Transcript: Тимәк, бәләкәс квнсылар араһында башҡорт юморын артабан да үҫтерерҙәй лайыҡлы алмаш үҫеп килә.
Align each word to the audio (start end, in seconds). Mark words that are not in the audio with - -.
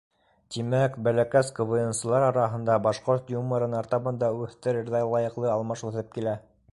Тимәк, 0.53 0.95
бәләкәс 1.07 1.51
квнсылар 1.59 2.25
араһында 2.29 2.79
башҡорт 2.87 3.29
юморын 3.35 3.77
артабан 3.81 4.17
да 4.25 4.31
үҫтерерҙәй 4.39 5.09
лайыҡлы 5.13 5.53
алмаш 5.57 5.85
үҫеп 5.91 6.11
килә. 6.17 6.35